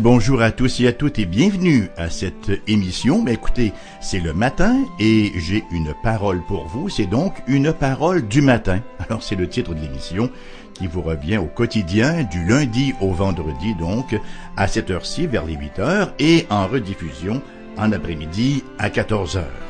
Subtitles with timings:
[0.00, 3.22] Bonjour à tous et à toutes et bienvenue à cette émission.
[3.22, 6.88] Mais écoutez, c'est le matin et j'ai une parole pour vous.
[6.88, 8.80] C'est donc une parole du matin.
[8.98, 10.30] Alors c'est le titre de l'émission
[10.72, 14.18] qui vous revient au quotidien du lundi au vendredi donc
[14.56, 17.42] à cette heure-ci vers les 8 heures et en rediffusion
[17.76, 19.69] en après-midi à 14 heures.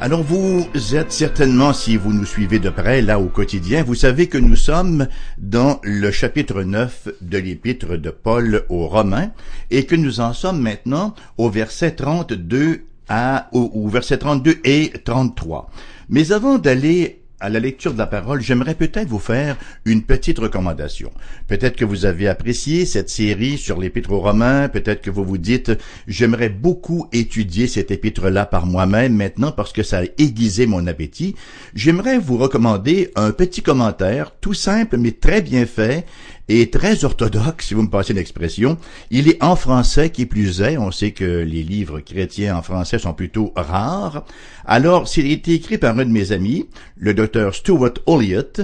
[0.00, 4.26] Alors vous êtes certainement, si vous nous suivez de près là au quotidien, vous savez
[4.26, 5.06] que nous sommes
[5.38, 9.30] dans le chapitre 9 de l'épître de Paul aux Romains
[9.70, 15.70] et que nous en sommes maintenant au verset 32 à, au, verset 32 et 33.
[16.08, 20.38] Mais avant d'aller à la lecture de la parole, j'aimerais peut-être vous faire une petite
[20.38, 21.12] recommandation.
[21.46, 25.36] Peut-être que vous avez apprécié cette série sur l'épître aux Romains, peut-être que vous vous
[25.36, 25.70] dites,
[26.08, 31.34] j'aimerais beaucoup étudier cet épître-là par moi-même maintenant parce que ça a aiguisé mon appétit.
[31.74, 36.06] J'aimerais vous recommander un petit commentaire, tout simple mais très bien fait,
[36.48, 38.76] et très orthodoxe, si vous me passez l'expression.
[39.10, 40.76] Il est en français qui plus est.
[40.76, 44.24] On sait que les livres chrétiens en français sont plutôt rares.
[44.64, 48.60] Alors, s'il est écrit par un de mes amis, le docteur Stuart Olliott,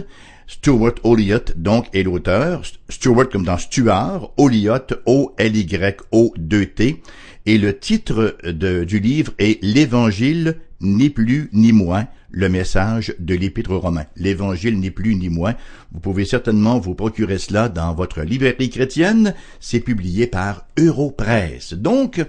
[0.46, 2.62] Stuart Olliott, donc, est l'auteur.
[2.88, 7.02] Stuart comme dans Stuart, Olliott, O-L-Y-O-2-T.
[7.46, 13.70] Et le titre du livre est L'Évangile, ni plus ni moins, le message de l'Épître
[13.70, 13.94] aux.
[14.16, 15.54] L'Évangile n'est plus ni moins.
[15.92, 19.34] Vous pouvez certainement vous procurer cela dans votre librairie chrétienne.
[19.60, 21.74] C'est publié par Europresse.
[21.74, 22.24] Donc,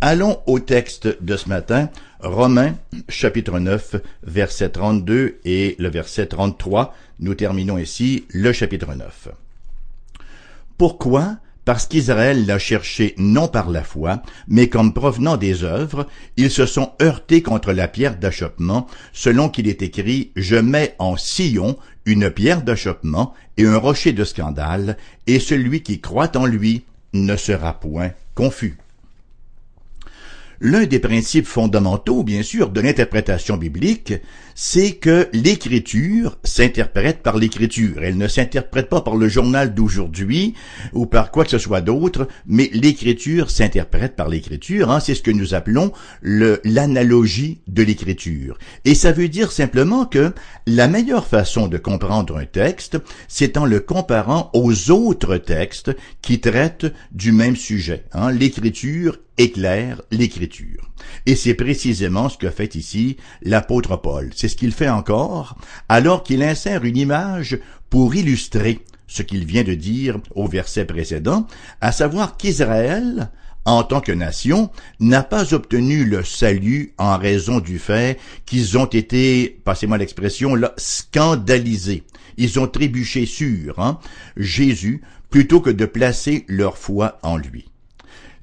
[0.00, 1.88] allons au texte de ce matin.
[2.20, 2.74] Romains,
[3.08, 6.94] chapitre 9, verset 32 et le verset 33.
[7.20, 9.28] Nous terminons ici le chapitre 9.
[10.78, 16.06] Pourquoi parce qu'Israël l'a cherché non par la foi, mais comme provenant des œuvres,
[16.36, 21.16] ils se sont heurtés contre la pierre d'achoppement, selon qu'il est écrit, Je mets en
[21.16, 21.76] sillon
[22.06, 27.36] une pierre d'achoppement et un rocher de scandale, et celui qui croit en lui ne
[27.36, 28.78] sera point confus.
[30.60, 34.14] L'un des principes fondamentaux, bien sûr, de l'interprétation biblique,
[34.54, 38.02] c'est que l'écriture s'interprète par l'écriture.
[38.02, 40.54] Elle ne s'interprète pas par le journal d'aujourd'hui
[40.94, 44.90] ou par quoi que ce soit d'autre, mais l'écriture s'interprète par l'écriture.
[44.90, 45.00] Hein.
[45.00, 48.56] C'est ce que nous appelons l'analogie de l'écriture.
[48.86, 50.32] Et ça veut dire simplement que
[50.66, 52.96] la meilleure façon de comprendre un texte,
[53.28, 58.04] c'est en le comparant aux autres textes qui traitent du même sujet.
[58.12, 58.32] Hein.
[58.32, 60.90] L'écriture éclaire l'écriture.
[61.26, 64.30] Et c'est précisément ce que fait ici l'apôtre Paul.
[64.34, 65.56] C'est ce qu'il fait encore,
[65.88, 67.58] alors qu'il insère une image
[67.90, 71.46] pour illustrer ce qu'il vient de dire au verset précédent,
[71.80, 73.30] à savoir qu'Israël,
[73.64, 74.70] en tant que nation,
[75.00, 80.72] n'a pas obtenu le salut en raison du fait qu'ils ont été, passez-moi l'expression, là,
[80.76, 82.04] scandalisés.
[82.36, 83.98] Ils ont trébuché sur hein,
[84.36, 87.66] Jésus plutôt que de placer leur foi en lui.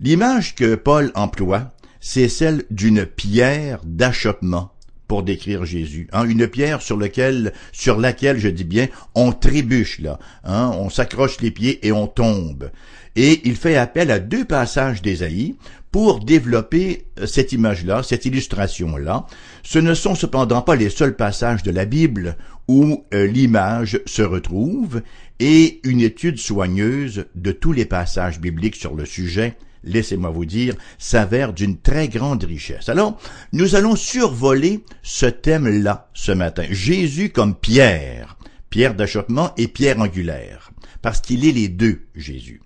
[0.03, 1.71] L'image que Paul emploie,
[2.01, 4.73] c'est celle d'une pierre d'achoppement
[5.07, 6.09] pour décrire Jésus.
[6.11, 10.19] Hein, une pierre sur laquelle, sur laquelle, je dis bien, on trébuche là.
[10.43, 12.69] Hein, on s'accroche les pieds et on tombe.
[13.15, 15.55] Et il fait appel à deux passages d'Ésaïe
[15.89, 19.25] pour développer euh, cette image-là, cette illustration-là.
[19.63, 22.35] Ce ne sont cependant pas les seuls passages de la Bible
[22.67, 25.01] où euh, l'image se retrouve,
[25.39, 30.75] et une étude soigneuse de tous les passages bibliques sur le sujet laissez-moi vous dire,
[30.97, 32.89] s'avère d'une très grande richesse.
[32.89, 33.19] Alors,
[33.51, 36.65] nous allons survoler ce thème-là ce matin.
[36.69, 38.37] Jésus comme pierre,
[38.69, 40.71] pierre d'achoppement et pierre angulaire,
[41.01, 42.61] parce qu'il est les deux, Jésus.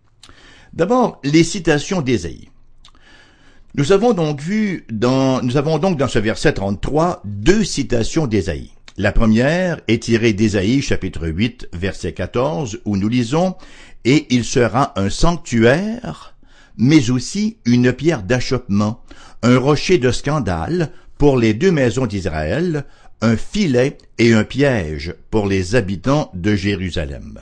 [0.73, 2.49] D'abord, les citations d'Ésaïe.
[3.75, 8.71] Nous avons donc vu dans, nous avons donc dans ce verset 33 deux citations d'Ésaïe.
[8.97, 13.55] La première est tirée d'Ésaïe chapitre 8 verset 14 où nous lisons
[14.05, 16.35] Et il sera un sanctuaire
[16.77, 19.03] mais aussi une pierre d'achoppement,
[19.43, 22.85] un rocher de scandale pour les deux maisons d'Israël,
[23.21, 27.39] un filet et un piège pour les habitants de Jérusalem.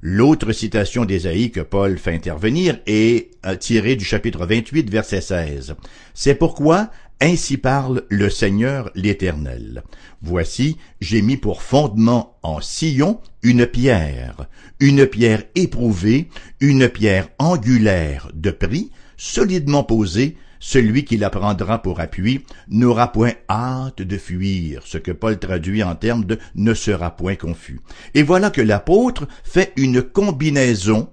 [0.00, 5.74] L'autre citation d'Ésaïe que Paul fait intervenir est euh, tirée du chapitre 28, verset 16.
[6.14, 9.82] C'est pourquoi ainsi parle le Seigneur l'Éternel.
[10.22, 14.48] Voici, j'ai mis pour fondement en sillon une pierre,
[14.80, 16.28] une pierre éprouvée,
[16.60, 23.32] une pierre angulaire de prix, solidement posée, celui qui la prendra pour appui n'aura point
[23.48, 27.80] hâte de fuir, ce que Paul traduit en termes de ne sera point confus.
[28.14, 31.10] Et voilà que l'apôtre fait une combinaison,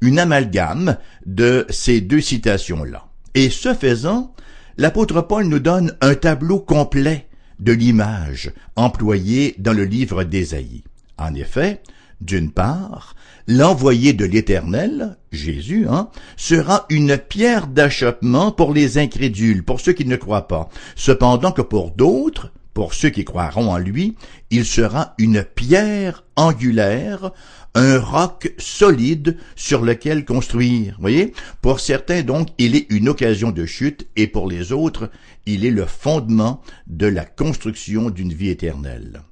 [0.00, 0.96] une amalgame
[1.26, 3.06] de ces deux citations-là.
[3.34, 4.34] Et ce faisant,
[4.76, 7.26] l'apôtre Paul nous donne un tableau complet
[7.60, 10.82] de l'image employée dans le livre d'Ésaïe.
[11.18, 11.80] En effet,
[12.20, 13.14] d'une part,
[13.46, 20.04] l'envoyé de l'Éternel, Jésus, hein, sera une pierre d'achoppement pour les incrédules, pour ceux qui
[20.04, 20.68] ne croient pas.
[20.96, 24.16] Cependant que pour d'autres, pour ceux qui croiront en lui,
[24.50, 27.32] il sera une pierre angulaire,
[27.74, 30.96] un roc solide sur lequel construire.
[31.00, 31.32] Voyez?
[31.60, 35.10] Pour certains, donc, il est une occasion de chute et pour les autres,
[35.46, 39.22] il est le fondement de la construction d'une vie éternelle.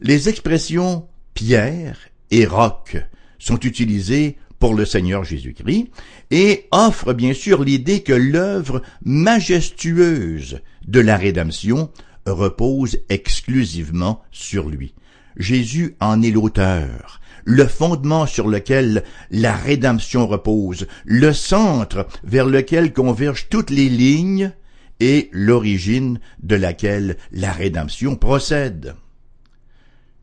[0.00, 1.98] Les expressions pierre
[2.30, 2.96] et roc
[3.38, 5.88] sont utilisées pour le Seigneur Jésus-Christ
[6.30, 11.90] et offrent bien sûr l'idée que l'œuvre majestueuse de la rédemption
[12.26, 14.94] repose exclusivement sur lui.
[15.36, 22.92] Jésus en est l'auteur, le fondement sur lequel la rédemption repose, le centre vers lequel
[22.92, 24.52] convergent toutes les lignes
[25.00, 28.96] et l'origine de laquelle la rédemption procède.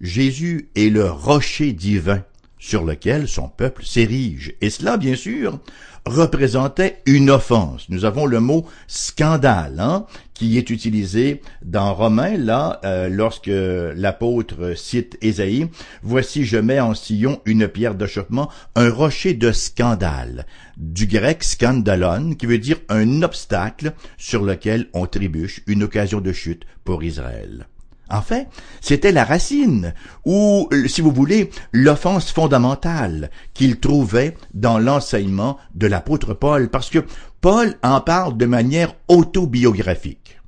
[0.01, 2.23] Jésus est le rocher divin
[2.63, 4.54] sur lequel son peuple s'érige.
[4.62, 5.60] Et cela, bien sûr,
[6.06, 7.89] représentait une offense.
[7.89, 14.77] Nous avons le mot scandale, hein, qui est utilisé dans Romains, là, euh, lorsque l'apôtre
[14.77, 15.68] cite Ésaïe,
[16.04, 20.45] Voici je mets en sillon une pierre d'achoppement, un rocher de scandale,
[20.77, 26.31] du grec scandalon, qui veut dire un obstacle sur lequel on trébuche, une occasion de
[26.31, 27.68] chute pour Israël.
[28.13, 28.48] En fait,
[28.80, 36.36] c'était la racine, ou, si vous voulez, l'offense fondamentale qu'il trouvait dans l'enseignement de l'apôtre
[36.36, 37.04] Paul, parce que
[37.42, 40.42] Paul en parle de manière autobiographique.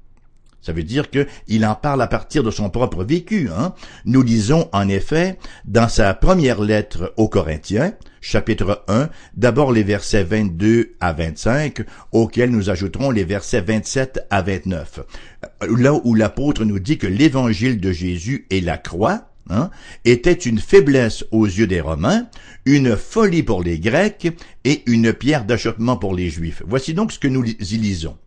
[0.66, 3.50] Ça veut dire qu'il en parle à partir de son propre vécu.
[3.56, 3.76] Hein?
[4.06, 10.24] Nous lisons en effet dans sa première lettre aux Corinthiens, chapitre 1, d'abord les versets
[10.24, 15.02] 22 à 25, auxquels nous ajouterons les versets 27 à 29.
[15.70, 19.70] Là où l'apôtre nous dit que l'évangile de Jésus et la croix, Hein,
[20.06, 22.26] était une faiblesse aux yeux des Romains,
[22.66, 24.28] une folie pour les Grecs
[24.64, 26.64] et une pierre d'achoppement pour les Juifs.
[26.66, 28.18] Voici donc ce que nous y lisons.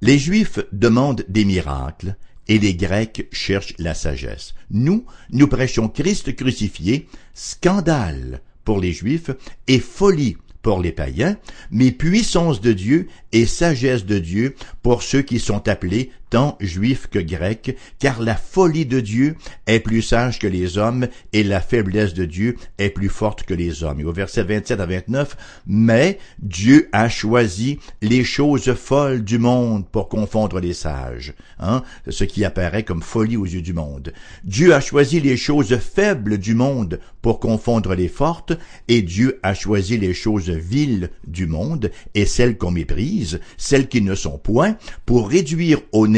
[0.00, 2.16] Les Juifs demandent des miracles
[2.48, 4.54] et les Grecs cherchent la sagesse.
[4.70, 9.30] Nous, nous prêchons Christ crucifié, scandale pour les Juifs
[9.66, 11.36] et folie pour les païens,
[11.70, 17.20] mais puissance de Dieu et sagesse de Dieu pour ceux qui sont appelés tant que
[17.20, 19.36] grecs, car la folie de Dieu
[19.68, 23.54] est plus sage que les hommes et la faiblesse de Dieu est plus forte que
[23.54, 24.00] les hommes.
[24.00, 25.36] Et au verset 27 à 29,
[25.68, 32.24] mais Dieu a choisi les choses folles du monde pour confondre les sages, hein, ce
[32.24, 34.12] qui apparaît comme folie aux yeux du monde.
[34.42, 38.58] Dieu a choisi les choses faibles du monde pour confondre les fortes,
[38.88, 44.02] et Dieu a choisi les choses viles du monde et celles qu'on méprise, celles qui
[44.02, 44.76] ne sont point,
[45.06, 46.08] pour réduire au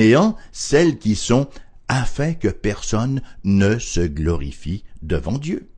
[0.52, 1.48] celles qui sont
[1.88, 5.68] afin que personne ne se glorifie devant Dieu.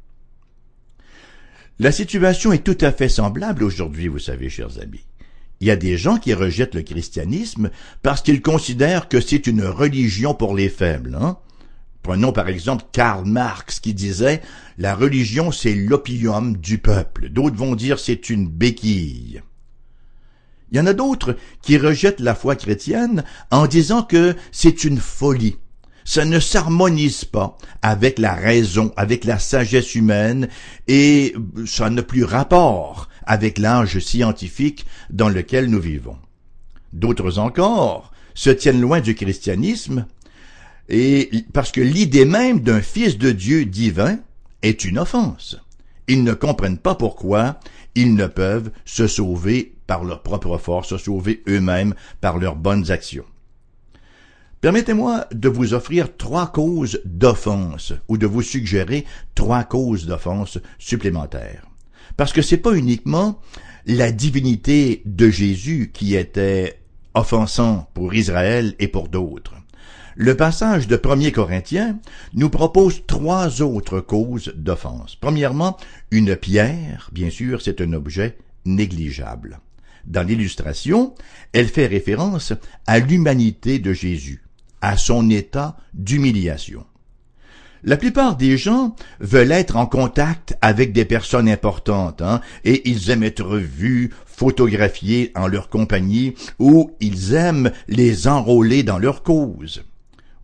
[1.78, 5.04] La situation est tout à fait semblable aujourd'hui, vous savez, chers amis.
[5.60, 7.70] Il y a des gens qui rejettent le christianisme
[8.02, 11.16] parce qu'ils considèrent que c'est une religion pour les faibles.
[11.20, 11.38] Hein.
[12.02, 14.40] Prenons par exemple Karl Marx qui disait
[14.78, 17.28] La religion c'est l'opium du peuple.
[17.28, 19.42] D'autres vont dire c'est une béquille.
[20.70, 24.98] Il y en a d'autres qui rejettent la foi chrétienne en disant que c'est une
[24.98, 25.56] folie.
[26.04, 30.48] Ça ne s'harmonise pas avec la raison, avec la sagesse humaine,
[30.86, 31.34] et
[31.66, 36.16] ça n'a plus rapport avec l'âge scientifique dans lequel nous vivons.
[36.94, 40.06] D'autres encore se tiennent loin du christianisme,
[40.88, 44.18] et parce que l'idée même d'un fils de Dieu divin
[44.62, 45.58] est une offense.
[46.08, 47.60] Ils ne comprennent pas pourquoi
[47.94, 52.92] ils ne peuvent se sauver par leur propre force, se sauver eux-mêmes par leurs bonnes
[52.92, 53.24] actions.
[54.60, 59.04] Permettez-moi de vous offrir trois causes d'offense ou de vous suggérer
[59.34, 61.66] trois causes d'offense supplémentaires.
[62.16, 63.40] Parce que c'est pas uniquement
[63.86, 66.80] la divinité de Jésus qui était
[67.14, 69.54] offensant pour Israël et pour d'autres.
[70.16, 71.98] Le passage de 1 Corinthiens
[72.34, 75.14] nous propose trois autres causes d'offense.
[75.14, 75.76] Premièrement,
[76.10, 79.60] une pierre, bien sûr, c'est un objet négligeable.
[80.06, 81.14] Dans l'illustration,
[81.52, 82.52] elle fait référence
[82.86, 84.42] à l'humanité de Jésus,
[84.80, 86.84] à son état d'humiliation.
[87.84, 93.10] La plupart des gens veulent être en contact avec des personnes importantes, hein, et ils
[93.10, 99.84] aiment être vus, photographiés en leur compagnie, ou ils aiment les enrôler dans leur cause.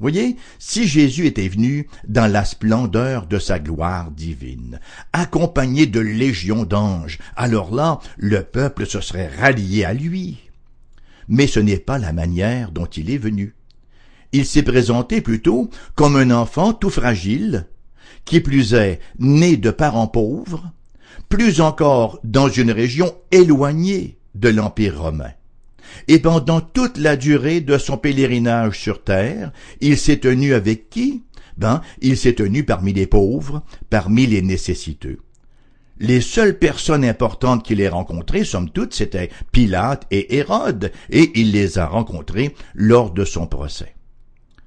[0.04, 4.78] Voyez, si Jésus était venu dans la splendeur de sa gloire divine,
[5.14, 10.40] accompagné de légions d'anges, alors là, le peuple se serait rallié à lui.
[11.26, 13.54] Mais ce n'est pas la manière dont il est venu.
[14.32, 17.66] Il s'est présenté plutôt comme un enfant tout fragile,
[18.26, 20.70] qui plus est né de parents pauvres,
[21.30, 25.32] plus encore dans une région éloignée de l'Empire romain.
[26.08, 31.22] Et pendant toute la durée de son pèlerinage sur terre, il s'est tenu avec qui?
[31.56, 35.20] Ben, il s'est tenu parmi les pauvres, parmi les nécessiteux.
[36.00, 41.52] Les seules personnes importantes qu'il ait rencontrées, somme toute, c'étaient Pilate et Hérode, et il
[41.52, 43.94] les a rencontrées lors de son procès.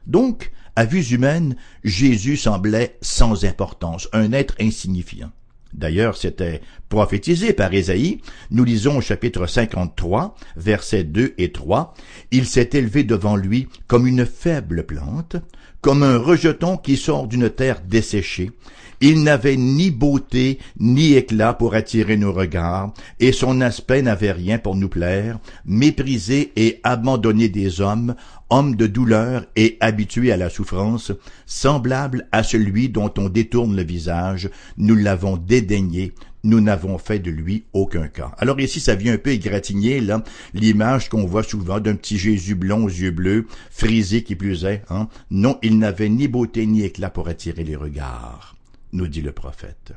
[0.06, 5.32] Donc, à vue humaine, Jésus semblait sans importance, un être insignifiant.
[5.78, 8.20] D'ailleurs, c'était prophétisé par Ésaïe.
[8.50, 11.94] Nous lisons au chapitre 53, versets 2 et 3.
[12.32, 15.38] Il s'est élevé devant lui comme une faible plante,
[15.82, 18.52] comme un rejeton qui sort d'une terre desséchée.
[19.00, 24.58] Il n'avait ni beauté ni éclat pour attirer nos regards, et son aspect n'avait rien
[24.58, 28.16] pour nous plaire, méprisé et abandonné des hommes,
[28.50, 31.12] homme de douleur et habitué à la souffrance,
[31.46, 36.14] semblable à celui dont on détourne le visage, nous l'avons dédaigné,
[36.44, 38.32] nous n'avons fait de lui aucun cas.
[38.38, 40.24] Alors ici, ça vient un peu égratigner, là,
[40.54, 44.84] l'image qu'on voit souvent d'un petit Jésus blond aux yeux bleus, frisé qui plus est,
[44.90, 45.10] hein.
[45.30, 48.56] Non, il n'avait ni beauté ni éclat pour attirer les regards,
[48.94, 49.94] nous dit le prophète.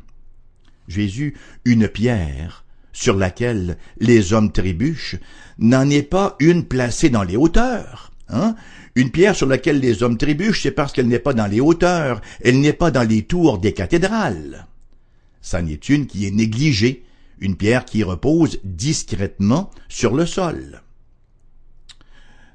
[0.88, 5.16] Jésus, une pierre, sur laquelle les hommes trébuchent,
[5.59, 8.10] n'en est pas une placée dans les hauteurs.
[8.33, 8.55] Hein?
[8.95, 12.21] Une pierre sur laquelle les hommes trébuchent, c'est parce qu'elle n'est pas dans les hauteurs,
[12.43, 14.67] elle n'est pas dans les tours des cathédrales.
[15.41, 17.05] Ça n'est une qui est négligée,
[17.39, 20.83] une pierre qui repose discrètement sur le sol.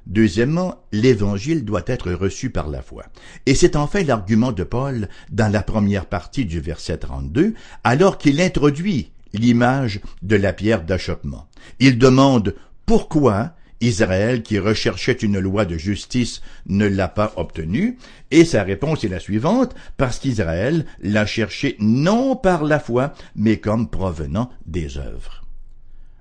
[0.06, 3.06] Deuxièmement, l'évangile doit être reçu par la foi.
[3.44, 8.40] Et c'est enfin l'argument de Paul dans la première partie du verset 32, alors qu'il
[8.40, 11.48] introduit l'image de la pierre d'achoppement.
[11.80, 12.54] Il demande
[12.86, 17.98] pourquoi Israël, qui recherchait une loi de justice, ne l'a pas obtenue,
[18.30, 23.58] et sa réponse est la suivante, parce qu'Israël l'a cherché non par la foi, mais
[23.58, 25.44] comme provenant des œuvres.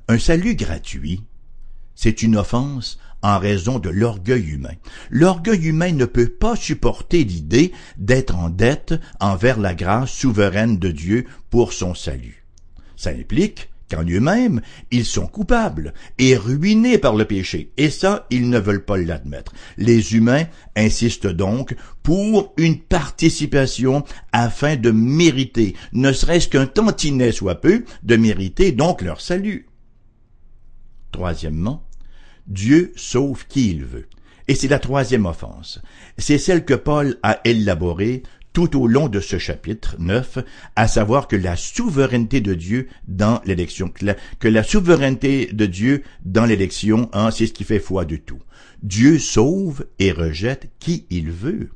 [0.08, 1.24] Un salut gratuit,
[1.96, 4.76] c'est une offense en raison de l'orgueil humain.
[5.10, 10.92] L'orgueil humain ne peut pas supporter l'idée d'être en dette envers la grâce souveraine de
[10.92, 12.46] Dieu pour son salut.
[12.98, 14.62] Ça implique qu'en eux-mêmes,
[14.92, 17.72] ils sont coupables et ruinés par le péché.
[17.78, 19.54] Et ça, ils ne veulent pas l'admettre.
[19.78, 27.62] Les humains insistent donc pour une participation afin de mériter, ne serait-ce qu'un tantinet soit
[27.62, 29.68] peu, de mériter donc leur salut.
[31.12, 31.88] Troisièmement,
[32.48, 34.08] Dieu sauve qui il veut.
[34.48, 35.82] Et c'est la troisième offense.
[36.18, 38.22] C'est celle que Paul a élaborée
[38.56, 40.38] tout au long de ce chapitre 9,
[40.78, 43.92] à savoir que la souveraineté de Dieu dans l'élection,
[44.40, 48.40] que la, souveraineté de Dieu dans l'élection, hein, c'est ce qui fait foi de tout.
[48.82, 51.72] Dieu sauve et rejette qui il veut.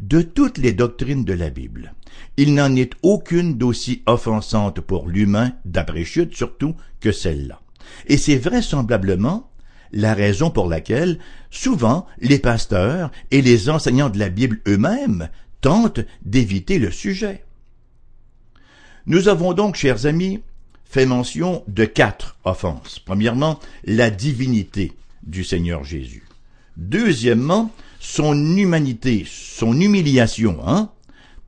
[0.00, 1.94] De toutes les doctrines de la Bible,
[2.36, 7.60] il n'en est aucune d'aussi offensante pour l'humain, d'après chute surtout, que celle-là.
[8.08, 9.52] Et c'est vraisemblablement
[9.92, 15.28] la raison pour laquelle, souvent, les pasteurs et les enseignants de la Bible eux-mêmes
[15.64, 17.42] tente d'éviter le sujet.
[19.06, 20.42] Nous avons donc, chers amis,
[20.84, 22.98] fait mention de quatre offenses.
[22.98, 24.92] Premièrement, la divinité
[25.22, 26.24] du Seigneur Jésus.
[26.76, 30.58] Deuxièmement, son humanité, son humiliation.
[30.66, 30.90] Hein?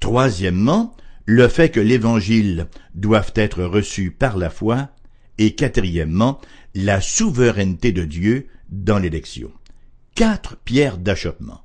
[0.00, 0.96] Troisièmement,
[1.26, 4.88] le fait que l'Évangile doive être reçu par la foi.
[5.36, 6.40] Et quatrièmement,
[6.74, 9.52] la souveraineté de Dieu dans l'élection.
[10.14, 11.60] Quatre pierres d'achoppement.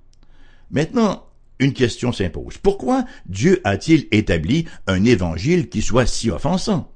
[0.70, 1.31] Maintenant,
[1.62, 2.58] une question s'impose.
[2.58, 6.92] Pourquoi Dieu a-t-il établi un évangile qui soit si offensant?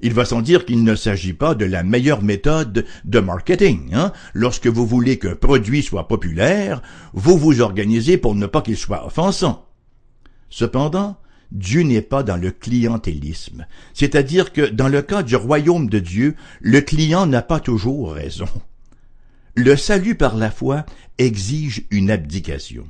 [0.00, 3.94] Il va sans dire qu'il ne s'agit pas de la meilleure méthode de marketing.
[3.94, 4.12] Hein?
[4.34, 6.82] Lorsque vous voulez qu'un produit soit populaire,
[7.14, 9.66] vous vous organisez pour ne pas qu'il soit offensant.
[10.50, 11.16] Cependant,
[11.52, 16.34] Dieu n'est pas dans le clientélisme, c'est-à-dire que dans le cas du royaume de Dieu,
[16.60, 18.48] le client n'a pas toujours raison.
[19.54, 20.84] Le salut par la foi
[21.16, 22.86] exige une abdication.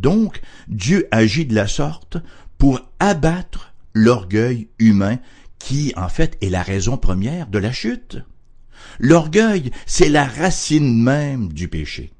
[0.00, 2.18] Donc, Dieu agit de la sorte
[2.58, 5.18] pour abattre l'orgueil humain
[5.58, 8.18] qui, en fait, est la raison première de la chute.
[8.98, 12.12] L'orgueil, c'est la racine même du péché.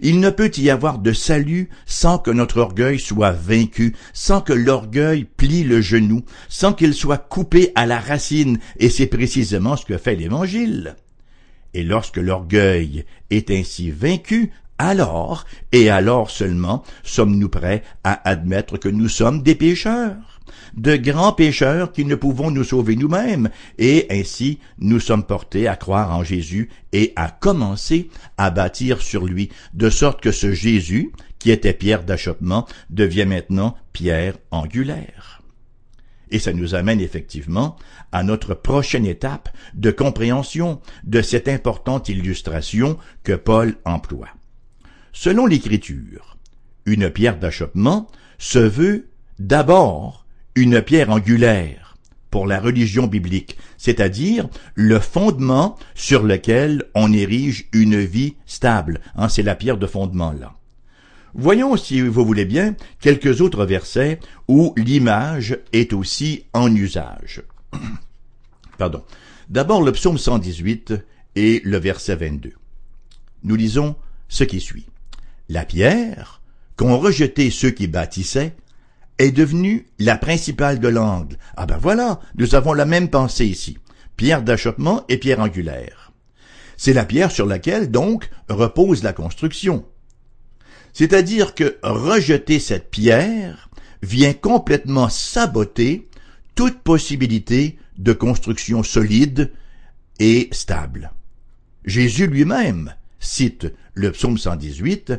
[0.00, 4.52] Il ne peut y avoir de salut sans que notre orgueil soit vaincu, sans que
[4.52, 9.84] l'orgueil plie le genou, sans qu'il soit coupé à la racine, et c'est précisément ce
[9.84, 10.96] que fait l'Évangile.
[11.74, 14.52] Et lorsque l'orgueil est ainsi vaincu,
[14.88, 20.40] alors, et alors seulement, sommes-nous prêts à admettre que nous sommes des pécheurs,
[20.76, 25.76] de grands pécheurs qui ne pouvons nous sauver nous-mêmes, et ainsi nous sommes portés à
[25.76, 31.12] croire en Jésus et à commencer à bâtir sur lui, de sorte que ce Jésus,
[31.38, 35.42] qui était pierre d'achoppement, devient maintenant pierre angulaire.
[36.30, 37.76] Et ça nous amène effectivement
[38.10, 44.28] à notre prochaine étape de compréhension de cette importante illustration que Paul emploie.
[45.12, 46.36] Selon l'Écriture,
[46.86, 51.96] une pierre d'achoppement se veut d'abord une pierre angulaire
[52.30, 59.00] pour la religion biblique, c'est-à-dire le fondement sur lequel on érige une vie stable.
[59.14, 60.54] Hein, c'est la pierre de fondement là.
[61.34, 67.42] Voyons, si vous voulez bien, quelques autres versets où l'image est aussi en usage.
[68.78, 69.02] Pardon.
[69.48, 70.94] D'abord le psaume 118
[71.36, 72.52] et le verset 22.
[73.44, 73.96] Nous lisons
[74.28, 74.86] ce qui suit.
[75.52, 76.40] La pierre,
[76.76, 78.56] qu'ont rejeté ceux qui bâtissaient,
[79.18, 81.36] est devenue la principale de l'angle.
[81.58, 83.76] Ah ben voilà, nous avons la même pensée ici.
[84.16, 86.10] Pierre d'achoppement et pierre angulaire.
[86.78, 89.84] C'est la pierre sur laquelle, donc, repose la construction.
[90.94, 93.68] C'est-à-dire que rejeter cette pierre
[94.02, 96.08] vient complètement saboter
[96.54, 99.52] toute possibilité de construction solide
[100.18, 101.12] et stable.
[101.84, 105.12] Jésus lui-même cite le psaume 118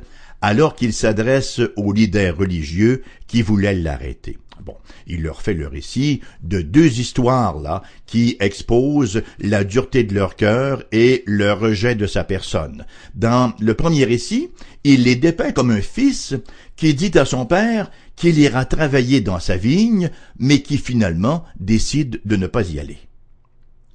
[0.44, 4.38] alors qu'il s'adresse aux leaders religieux qui voulaient l'arrêter.
[4.62, 4.76] Bon,
[5.08, 10.36] il leur fait le récit de deux histoires là qui exposent la dureté de leur
[10.36, 12.86] cœur et le rejet de sa personne.
[13.16, 14.50] Dans le premier récit,
[14.84, 16.36] il les dépeint comme un fils
[16.76, 22.20] qui dit à son père qu'il ira travailler dans sa vigne, mais qui finalement décide
[22.26, 23.00] de ne pas y aller.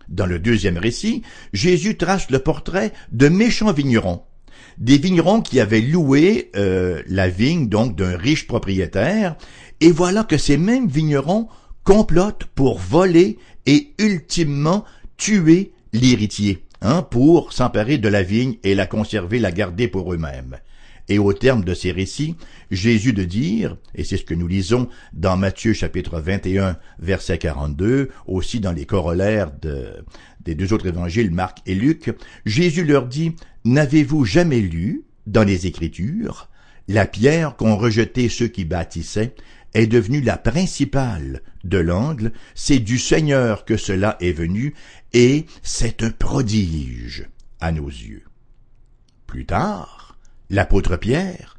[0.09, 1.21] Dans le deuxième récit,
[1.53, 4.23] Jésus trace le portrait de méchants vignerons
[4.79, 9.37] des vignerons qui avaient loué euh, la vigne donc d'un riche propriétaire,
[9.81, 11.49] et voilà que ces mêmes vignerons
[11.85, 14.85] complotent pour voler et ultimement
[15.17, 20.59] tuer l'héritier, hein, pour s'emparer de la vigne et la conserver, la garder pour eux-mêmes.
[21.09, 22.37] Et au terme de ces récits,
[22.71, 28.11] Jésus de dire, et c'est ce que nous lisons dans Matthieu chapitre 21 verset 42,
[28.27, 30.05] aussi dans les corollaires de,
[30.45, 35.67] des deux autres évangiles, Marc et Luc, Jésus leur dit, N'avez-vous jamais lu, dans les
[35.67, 36.49] Écritures,
[36.89, 39.35] la pierre qu'ont rejeté ceux qui bâtissaient
[39.75, 44.75] est devenue la principale de l'angle, c'est du Seigneur que cela est venu,
[45.13, 47.29] et c'est un prodige
[47.61, 48.25] à nos yeux.
[49.27, 49.98] Plus tard,
[50.51, 51.57] l'apôtre Pierre,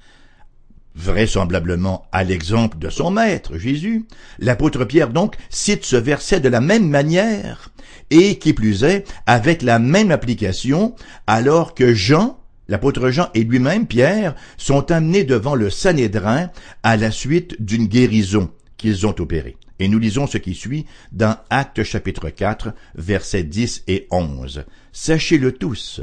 [0.96, 4.06] vraisemblablement à l'exemple de son maître Jésus,
[4.40, 7.72] l'apôtre Pierre donc cite ce verset de la même manière,
[8.10, 10.96] et qui plus est, avec la même application,
[11.28, 16.50] alors que Jean, l'apôtre Jean et lui-même, Pierre, sont amenés devant le Sanhédrin
[16.84, 19.58] à la suite d'une guérison qu'ils ont opérée.
[19.80, 24.66] Et nous lisons ce qui suit dans Actes chapitre 4, versets 10 et 11.
[24.92, 26.02] Sachez-le tous,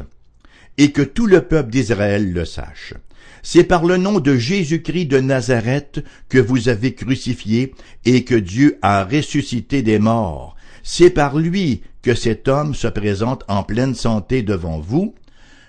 [0.78, 2.94] et que tout le peuple d'Israël le sache.
[3.42, 8.78] C'est par le nom de Jésus-Christ de Nazareth que vous avez crucifié et que Dieu
[8.82, 10.56] a ressuscité des morts.
[10.82, 15.14] C'est par lui que cet homme se présente en pleine santé devant vous,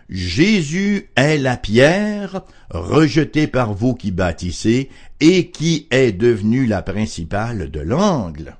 [0.09, 4.89] Jésus est la pierre rejetée par vous qui bâtissez
[5.19, 8.55] et qui est devenue la principale de l'angle.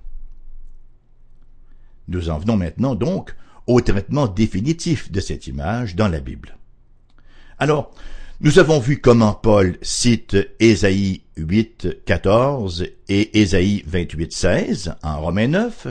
[2.09, 3.35] Nous en venons maintenant donc
[3.67, 6.57] au traitement définitif de cette image dans la Bible.
[7.59, 7.91] Alors,
[8.39, 15.47] nous avons vu comment Paul cite Ésaïe 8, 14 et Ésaïe 28, 16 en Romains
[15.47, 15.87] 9,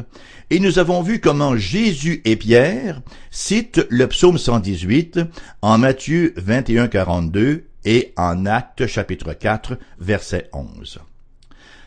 [0.50, 5.20] et nous avons vu comment Jésus et Pierre citent le psaume 118
[5.60, 11.00] en Matthieu 21, 42 et en Actes chapitre 4, verset 11.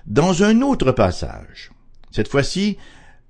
[0.07, 1.71] Dans un autre passage,
[2.11, 2.77] cette fois-ci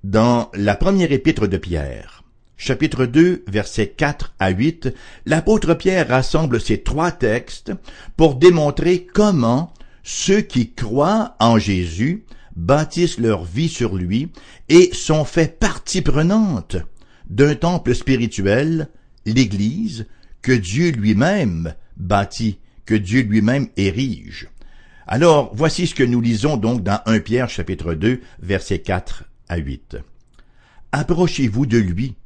[0.02, 2.19] dans la première épître de Pierre,
[2.60, 4.94] chapitre 2, versets 4 à 8,
[5.24, 7.72] l'apôtre Pierre rassemble ces trois textes
[8.18, 14.30] pour démontrer comment ceux qui croient en Jésus bâtissent leur vie sur lui
[14.68, 16.76] et sont faits partie prenante
[17.30, 18.90] d'un temple spirituel,
[19.24, 20.06] l'Église,
[20.42, 24.48] que Dieu lui-même bâtit, que Dieu lui-même érige.
[25.06, 29.56] Alors, voici ce que nous lisons donc dans 1 Pierre chapitre 2, versets 4 à
[29.56, 29.96] 8.
[30.92, 32.16] Approchez-vous de lui,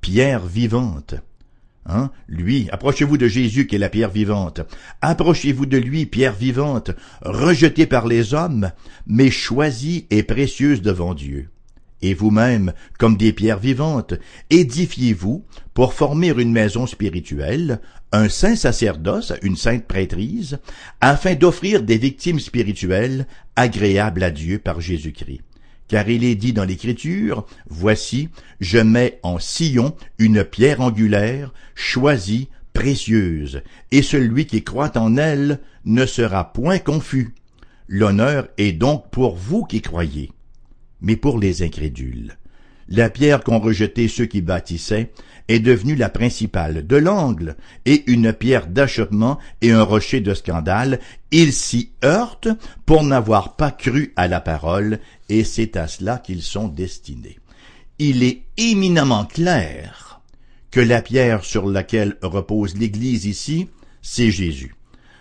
[0.00, 1.14] pierre vivante.
[1.86, 2.10] Hein?
[2.28, 4.60] Lui, approchez-vous de Jésus qui est la pierre vivante.
[5.00, 6.90] Approchez-vous de lui, pierre vivante,
[7.22, 8.70] rejetée par les hommes,
[9.06, 11.48] mais choisie et précieuse devant Dieu.
[12.02, 14.14] Et vous-même, comme des pierres vivantes,
[14.48, 17.80] édifiez-vous pour former une maison spirituelle,
[18.12, 20.58] un saint sacerdoce, une sainte prêtrise,
[21.00, 25.42] afin d'offrir des victimes spirituelles agréables à Dieu par Jésus-Christ
[25.90, 28.28] car il est dit dans l'Écriture, Voici,
[28.60, 35.58] je mets en sillon une pierre angulaire, choisie, précieuse, et celui qui croit en elle
[35.84, 37.34] ne sera point confus.
[37.88, 40.30] L'honneur est donc pour vous qui croyez,
[41.00, 42.36] mais pour les incrédules.
[42.88, 45.10] La pierre qu'ont rejetée ceux qui bâtissaient
[45.46, 51.00] est devenue la principale de l'angle, et une pierre d'achoppement et un rocher de scandale.
[51.32, 52.48] Ils s'y heurtent
[52.86, 55.00] pour n'avoir pas cru à la parole,
[55.30, 57.38] et c'est à cela qu'ils sont destinés.
[57.98, 60.20] Il est éminemment clair
[60.70, 63.68] que la pierre sur laquelle repose l'Église ici,
[64.02, 64.74] c'est Jésus.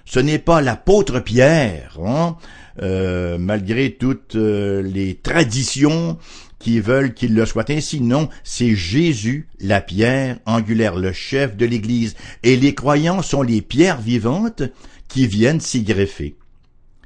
[0.05, 2.37] Ce n'est pas l'apôtre Pierre, hein,
[2.81, 6.17] euh, malgré toutes euh, les traditions
[6.57, 8.01] qui veulent qu'il le soit ainsi.
[8.01, 13.61] Non, c'est Jésus, la pierre angulaire, le chef de l'Église, et les croyants sont les
[13.61, 14.63] pierres vivantes
[15.07, 16.35] qui viennent s'y greffer.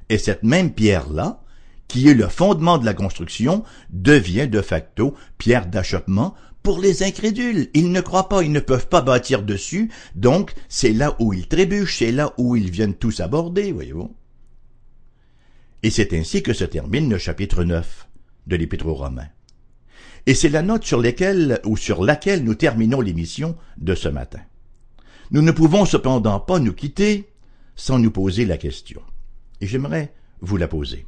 [0.10, 1.43] Et cette même pierre-là,
[1.94, 7.70] qui est le fondement de la construction, devient de facto pierre d'achoppement pour les incrédules.
[7.76, 11.48] Ils ne croient pas, ils ne peuvent pas bâtir dessus, donc c'est là où ils
[11.48, 14.12] trébuchent, c'est là où ils viennent tous aborder, voyez-vous.
[15.84, 18.08] Et c'est ainsi que se termine le chapitre 9
[18.48, 19.30] de l'Épître aux Romains.
[20.26, 24.42] Et c'est la note sur laquelle ou sur laquelle nous terminons l'émission de ce matin.
[25.30, 27.30] Nous ne pouvons cependant pas nous quitter
[27.76, 29.04] sans nous poser la question.
[29.62, 31.06] Et j'aimerais vous la poser.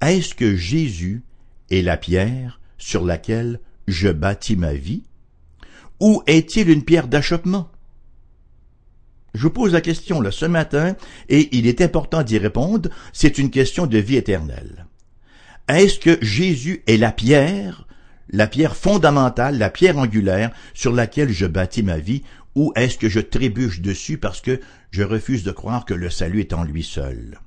[0.00, 1.22] Est-ce que Jésus
[1.70, 5.02] est la pierre sur laquelle je bâtis ma vie?
[6.00, 7.70] Ou est-il une pierre d'achoppement?
[9.34, 10.96] Je vous pose la question là ce matin
[11.28, 12.90] et il est important d'y répondre.
[13.12, 14.86] C'est une question de vie éternelle.
[15.68, 17.88] Est-ce que Jésus est la pierre
[18.30, 22.22] la pierre fondamentale, la pierre angulaire sur laquelle je bâtis ma vie,
[22.54, 26.40] ou est-ce que je trébuche dessus parce que je refuse de croire que le salut
[26.40, 27.38] est en lui seul?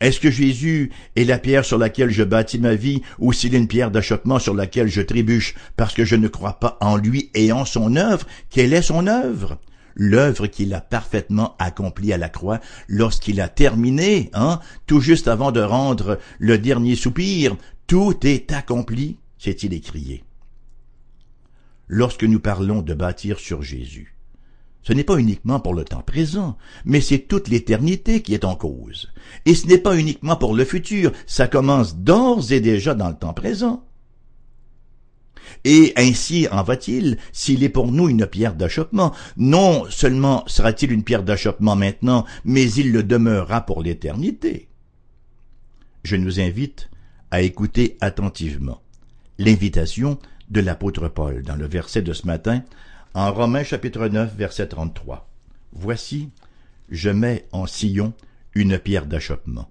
[0.00, 3.58] Est-ce que Jésus est la pierre sur laquelle je bâtis ma vie, ou s'il est
[3.58, 7.30] une pierre d'achoppement sur laquelle je trébuche parce que je ne crois pas en lui
[7.34, 8.26] et en son œuvre?
[8.50, 9.58] Quelle est son œuvre?
[9.96, 15.52] l'œuvre qu'il a parfaitement accomplie à la croix lorsqu'il a terminé, hein, tout juste avant
[15.52, 17.56] de rendre le dernier soupir,
[17.86, 20.22] tout est accompli, s'est-il écrié.
[21.88, 24.15] Lorsque nous parlons de bâtir sur Jésus,
[24.86, 28.54] ce n'est pas uniquement pour le temps présent, mais c'est toute l'éternité qui est en
[28.54, 29.10] cause.
[29.44, 33.16] Et ce n'est pas uniquement pour le futur, ça commence d'ores et déjà dans le
[33.16, 33.84] temps présent.
[35.64, 39.12] Et ainsi en va-t-il s'il est pour nous une pierre d'achoppement.
[39.36, 44.68] Non seulement sera-t-il une pierre d'achoppement maintenant, mais il le demeurera pour l'éternité.
[46.04, 46.90] Je nous invite
[47.32, 48.80] à écouter attentivement
[49.38, 52.62] l'invitation de l'apôtre Paul dans le verset de ce matin,
[53.16, 55.26] en Romains chapitre 9, verset 33.
[55.72, 56.28] Voici,
[56.90, 58.12] je mets en sillon
[58.54, 59.70] une pierre d'achoppement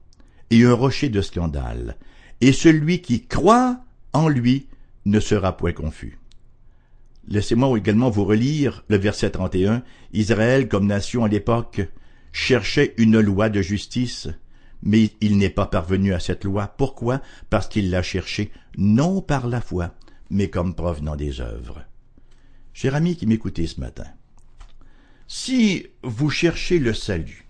[0.50, 1.96] et un rocher de scandale,
[2.42, 3.82] et celui qui croit
[4.14, 4.66] en lui
[5.06, 6.18] ne sera point confus.
[7.28, 9.84] Laissez-moi également vous relire le verset 31.
[10.12, 11.82] Israël, comme nation à l'époque,
[12.32, 14.28] cherchait une loi de justice,
[14.82, 16.74] mais il n'est pas parvenu à cette loi.
[16.80, 17.22] Pourquoi?
[17.52, 19.92] Parce qu'il l'a cherchée non par la foi,
[20.32, 21.86] mais comme provenant des œuvres.
[22.76, 24.04] Cher ami qui m'écoutez ce matin,
[25.30, 27.46] si vous cherchez le salut,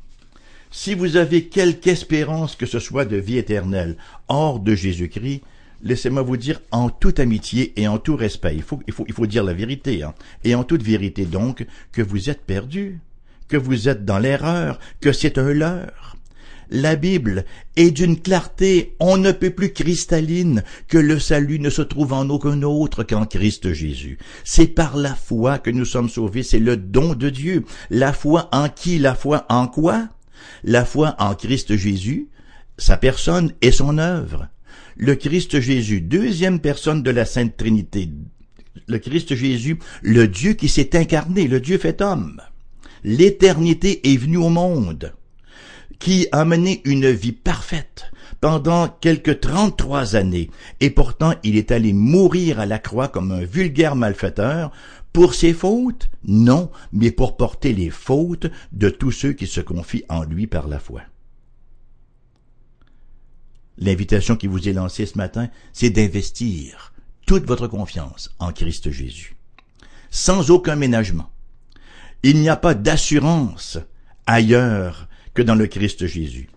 [0.69, 5.41] si vous avez quelque espérance que ce soit de vie éternelle hors de Jésus-Christ,
[5.81, 9.43] laissez-moi vous dire en toute amitié et en tout respect, il faut, il faut, dire
[9.43, 12.99] la vérité, hein, et en toute vérité donc, que vous êtes perdu,
[13.47, 16.17] que vous êtes dans l'erreur, que c'est un leurre.
[16.69, 18.95] La Bible est d'une clarté.
[18.99, 23.25] On ne peut plus cristalline que le salut ne se trouve en aucun autre qu'en
[23.25, 24.17] Christ Jésus.
[24.43, 27.65] C'est par la foi que nous sommes sauvés, c'est le don de Dieu.
[27.89, 28.97] La foi en qui?
[28.97, 30.07] La foi en quoi?
[30.63, 32.29] La foi en Christ Jésus,
[32.77, 34.47] sa personne et son œuvre.
[34.97, 38.09] Le Christ Jésus, deuxième personne de la Sainte Trinité,
[38.87, 42.41] le Christ Jésus, le Dieu qui s'est incarné, le Dieu fait homme.
[43.03, 45.13] L'éternité est venue au monde,
[45.99, 51.93] qui a mené une vie parfaite pendant quelques trente-trois années, et pourtant il est allé
[51.93, 54.71] mourir à la croix comme un vulgaire malfaiteur,
[55.13, 56.09] pour ses fautes?
[56.25, 60.67] Non, mais pour porter les fautes de tous ceux qui se confient en lui par
[60.67, 61.01] la foi.
[63.77, 66.93] L'invitation qui vous est lancée ce matin, c'est d'investir
[67.25, 69.35] toute votre confiance en Christ Jésus,
[70.11, 71.29] sans aucun ménagement.
[72.23, 73.77] Il n'y a pas d'assurance
[74.25, 76.49] ailleurs que dans le Christ Jésus.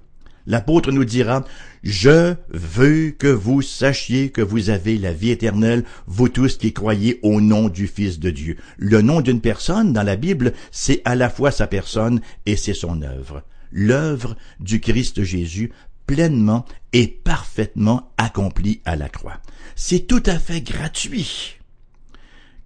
[0.47, 1.45] L'apôtre nous dira,
[1.83, 7.21] Je veux que vous sachiez que vous avez la vie éternelle, vous tous qui croyez
[7.23, 8.57] au nom du Fils de Dieu.
[8.79, 12.73] Le nom d'une personne dans la Bible, c'est à la fois sa personne et c'est
[12.73, 13.43] son œuvre.
[13.71, 15.71] L'œuvre du Christ Jésus
[16.07, 16.64] pleinement
[16.95, 19.41] et parfaitement accompli à la croix.
[19.77, 21.57] C'est tout à fait gratuit.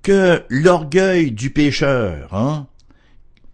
[0.03, 2.67] que l'orgueil du pécheur, hein,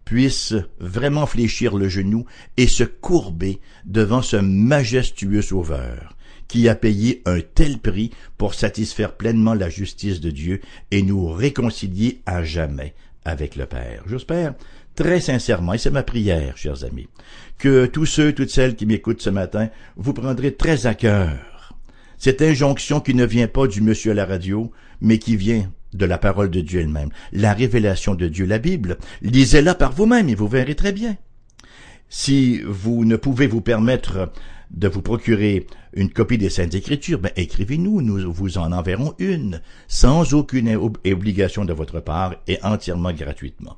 [0.08, 2.24] puisse vraiment fléchir le genou
[2.56, 6.16] et se courber devant ce majestueux Sauveur
[6.48, 11.28] qui a payé un tel prix pour satisfaire pleinement la justice de Dieu et nous
[11.30, 12.94] réconcilier à jamais
[13.26, 14.02] avec le Père.
[14.06, 14.54] J'espère
[14.94, 17.08] très sincèrement, et c'est ma prière, chers amis,
[17.58, 21.74] que tous ceux, toutes celles qui m'écoutent ce matin, vous prendrez très à cœur
[22.16, 26.04] cette injonction qui ne vient pas du monsieur à la radio, mais qui vient de
[26.04, 28.98] la parole de Dieu elle-même, la révélation de Dieu, la Bible.
[29.22, 31.16] Lisez-la par vous-même et vous verrez très bien.
[32.08, 34.32] Si vous ne pouvez vous permettre
[34.70, 39.62] de vous procurer une copie des Saintes Écritures, ben écrivez-nous, nous vous en enverrons une,
[39.88, 43.76] sans aucune obligation de votre part et entièrement gratuitement.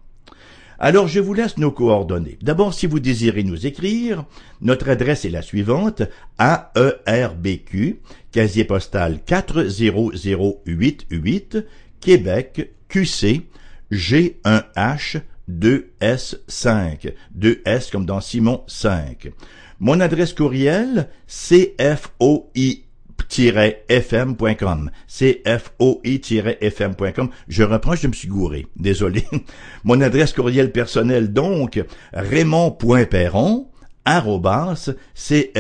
[0.82, 2.38] Alors je vous laisse nos coordonnées.
[2.40, 4.24] D'abord, si vous désirez nous écrire,
[4.62, 6.02] notre adresse est la suivante,
[6.38, 8.00] AERBQ,
[8.32, 11.66] casier postal 40088,
[12.00, 13.46] Québec, QC,
[13.92, 17.14] G1H, 2S5.
[17.38, 19.30] 2S comme dans Simon 5.
[19.78, 22.84] Mon adresse courriel, CFOI
[23.88, 24.90] fm.com.
[25.08, 25.70] CFOI-fm.com.
[27.48, 28.66] Je reprends, je me suis gouré.
[28.76, 29.24] Désolé.
[29.84, 31.80] Mon adresse courriel personnelle, donc,
[32.12, 33.68] raymond.perron,
[34.04, 35.50] cfoi-fm.com.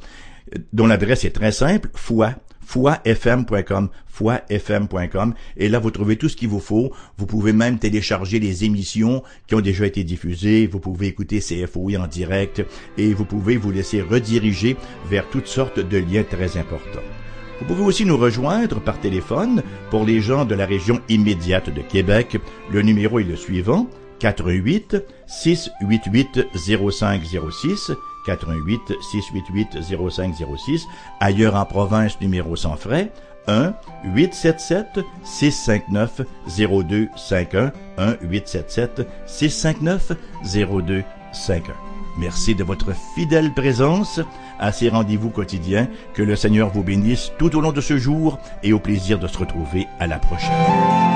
[0.73, 6.49] dont l'adresse est très simple, foi foifm.com, foifm.com, et là vous trouvez tout ce qu'il
[6.49, 6.91] vous faut.
[7.17, 11.97] Vous pouvez même télécharger les émissions qui ont déjà été diffusées, vous pouvez écouter CFOI
[11.97, 12.63] en direct,
[12.97, 14.75] et vous pouvez vous laisser rediriger
[15.07, 17.01] vers toutes sortes de liens très importants.
[17.59, 21.81] Vous pouvez aussi nous rejoindre par téléphone pour les gens de la région immédiate de
[21.81, 22.37] Québec.
[22.69, 23.87] Le numéro est le suivant,
[24.19, 27.91] 88 688 0506
[28.25, 29.77] 88 688
[30.09, 30.87] 0506.
[31.19, 33.11] Ailleurs en province, numéro sans frais,
[33.47, 40.11] 1 877 659 0251 1 877 659
[40.43, 41.94] 0251.
[42.17, 44.21] Merci de votre fidèle présence
[44.59, 45.87] à ces rendez-vous quotidiens.
[46.13, 49.27] Que le Seigneur vous bénisse tout au long de ce jour et au plaisir de
[49.27, 51.14] se retrouver à la prochaine.